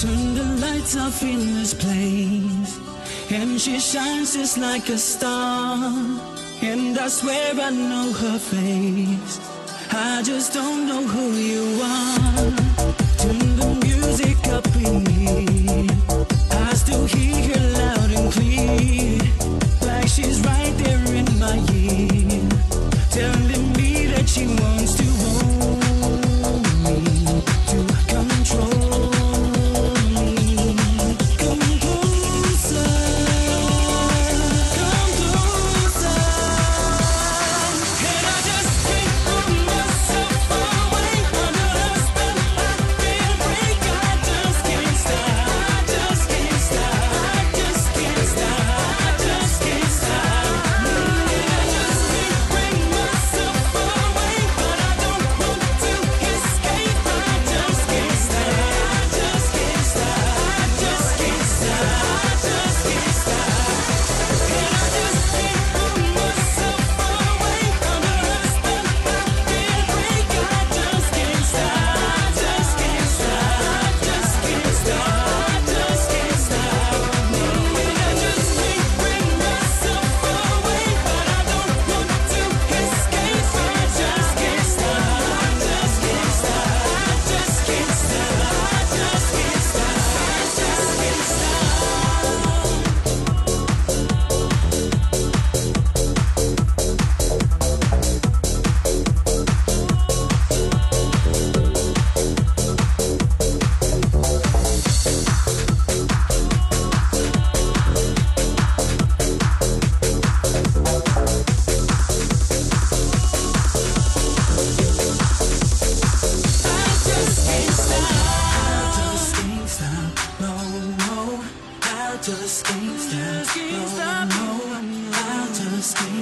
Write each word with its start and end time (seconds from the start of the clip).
Turn 0.00 0.34
the 0.34 0.44
lights 0.60 0.96
off 0.96 1.22
in 1.22 1.54
this 1.54 1.72
place. 1.72 2.80
And 3.30 3.60
she 3.60 3.78
shines 3.78 4.34
just 4.34 4.58
like 4.58 4.88
a 4.88 4.98
star. 4.98 5.76
And 6.62 6.98
I 6.98 7.08
swear 7.08 7.54
I 7.54 7.70
know 7.70 8.12
her 8.12 8.38
face. 8.38 9.38
I 9.92 10.22
just 10.24 10.52
don't 10.52 10.88
know 10.88 11.06
who 11.06 11.32
you 11.34 11.80
are. 11.82 12.73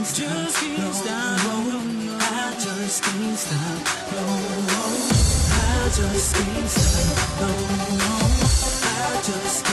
can't 0.00 0.06
stop. 0.06 0.28
Just 0.30 0.60
can't 0.60 0.94
stop. 0.94 1.44
No, 1.44 1.62
no, 1.64 1.80
no. 1.80 2.18
I 2.20 2.54
just 2.58 3.02
can't 3.04 3.36
stop. 3.36 3.84
No, 4.12 4.22
no. 4.68 4.82
I 5.52 5.88
just 5.94 6.34
can't 6.36 6.68
stop. 6.70 7.40
No, 7.40 7.48
no. 7.98 8.14
I 8.82 9.22
just 9.22 9.69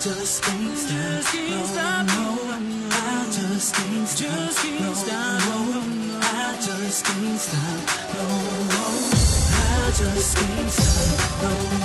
just 0.00 0.42
can't 0.44 0.76
stop. 0.76 2.06
No, 2.06 2.38
I 2.90 3.26
just 3.32 3.74
can't 3.74 4.06
stop. 4.06 4.30
Just 4.30 4.62
can't 4.62 4.96
stop. 4.96 5.42
I 6.22 6.56
just 6.60 7.04
can't 7.04 7.40
stop. 7.40 7.82
No, 8.14 8.28
I 9.58 9.90
just 9.90 10.36
can't 10.36 10.70
stop. 10.70 11.42
No. 11.42 11.77